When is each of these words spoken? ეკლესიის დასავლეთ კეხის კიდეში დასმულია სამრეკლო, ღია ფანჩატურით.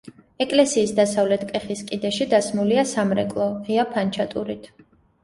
ეკლესიის 0.43 0.93
დასავლეთ 0.99 1.43
კეხის 1.51 1.83
კიდეში 1.91 2.27
დასმულია 2.31 2.87
სამრეკლო, 2.93 3.47
ღია 3.69 3.85
ფანჩატურით. 3.93 4.67